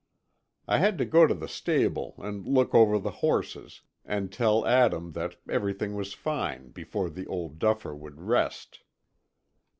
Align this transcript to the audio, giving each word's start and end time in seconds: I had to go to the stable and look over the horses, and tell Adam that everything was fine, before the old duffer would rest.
I 0.67 0.79
had 0.79 0.97
to 0.97 1.05
go 1.05 1.27
to 1.27 1.35
the 1.35 1.47
stable 1.47 2.15
and 2.17 2.43
look 2.47 2.73
over 2.73 2.97
the 2.97 3.11
horses, 3.21 3.81
and 4.03 4.31
tell 4.33 4.65
Adam 4.65 5.11
that 5.11 5.35
everything 5.47 5.93
was 5.93 6.13
fine, 6.15 6.71
before 6.71 7.11
the 7.11 7.27
old 7.27 7.59
duffer 7.59 7.93
would 7.93 8.19
rest. 8.19 8.79